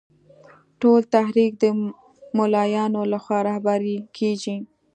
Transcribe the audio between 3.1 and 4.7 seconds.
له خوا رهبري کېږي.